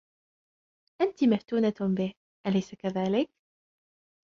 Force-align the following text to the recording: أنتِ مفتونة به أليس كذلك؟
أنتِ 1.01 1.23
مفتونة 1.23 1.73
به 1.97 2.13
أليس 2.47 2.75
كذلك؟ 2.75 3.29